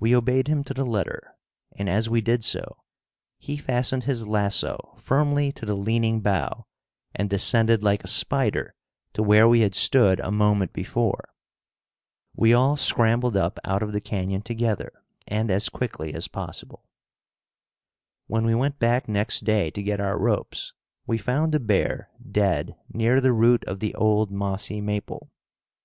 We 0.00 0.12
obeyed 0.16 0.48
him 0.48 0.64
to 0.64 0.74
the 0.74 0.84
letter, 0.84 1.36
and 1.70 1.88
as 1.88 2.10
we 2.10 2.20
did 2.20 2.42
so, 2.42 2.78
he 3.38 3.56
fastened 3.56 4.02
his 4.02 4.26
lasso 4.26 4.94
firmly 4.98 5.52
to 5.52 5.64
the 5.64 5.76
leaning 5.76 6.18
bough 6.20 6.66
and 7.14 7.30
descended 7.30 7.80
like 7.80 8.02
a 8.02 8.08
spider 8.08 8.74
to 9.12 9.22
where 9.22 9.48
we 9.48 9.60
had 9.60 9.76
stood 9.76 10.18
a 10.18 10.32
moment 10.32 10.72
before. 10.72 11.28
We 12.34 12.54
all 12.54 12.74
scrambled 12.74 13.36
up 13.36 13.60
out 13.62 13.84
of 13.84 13.92
the 13.92 14.00
canyon 14.00 14.42
together 14.42 14.90
and 15.28 15.48
as 15.48 15.68
quickly 15.68 16.12
as 16.12 16.26
possible. 16.26 16.84
When 18.26 18.46
we 18.46 18.54
went 18.56 18.80
back 18.80 19.08
next 19.08 19.44
day 19.44 19.70
to 19.70 19.80
get 19.84 20.00
our 20.00 20.18
ropes 20.18 20.72
we 21.06 21.18
found 21.18 21.52
the 21.52 21.60
bear 21.60 22.10
dead 22.28 22.74
near 22.92 23.20
the 23.20 23.32
root 23.32 23.62
of 23.66 23.78
the 23.78 23.94
old 23.94 24.32
mossy 24.32 24.80
maple. 24.80 25.30